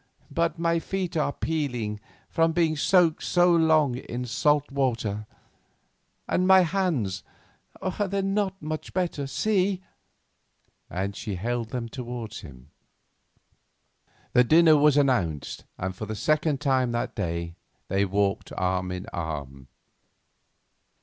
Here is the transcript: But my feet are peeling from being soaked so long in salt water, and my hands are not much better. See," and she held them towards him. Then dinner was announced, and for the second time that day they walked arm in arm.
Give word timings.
But 0.31 0.57
my 0.57 0.79
feet 0.79 1.15
are 1.15 1.31
peeling 1.31 1.99
from 2.27 2.53
being 2.53 2.75
soaked 2.75 3.21
so 3.21 3.51
long 3.55 3.93
in 3.97 4.25
salt 4.25 4.71
water, 4.71 5.27
and 6.27 6.47
my 6.47 6.61
hands 6.61 7.21
are 7.83 8.07
not 8.23 8.59
much 8.59 8.95
better. 8.95 9.27
See," 9.27 9.83
and 10.89 11.15
she 11.15 11.35
held 11.35 11.69
them 11.69 11.87
towards 11.87 12.39
him. 12.41 12.71
Then 14.33 14.47
dinner 14.47 14.75
was 14.75 14.97
announced, 14.97 15.65
and 15.77 15.95
for 15.95 16.07
the 16.07 16.15
second 16.15 16.61
time 16.61 16.93
that 16.93 17.13
day 17.13 17.53
they 17.87 18.03
walked 18.03 18.51
arm 18.57 18.91
in 18.91 19.05
arm. 19.13 19.67